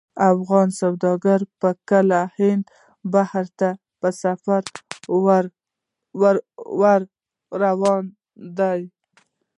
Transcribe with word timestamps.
افغاني 0.31 0.73
سوداګر 0.81 1.39
چې 1.47 1.51
به 1.61 1.71
کله 1.89 2.21
د 2.27 2.31
هند 2.37 2.63
بحر 3.13 3.45
ته 3.59 3.69
په 3.99 4.09
سفر 4.21 4.61
روانېدل. 7.61 8.79